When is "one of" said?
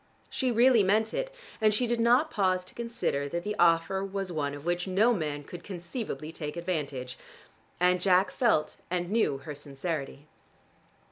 4.31-4.65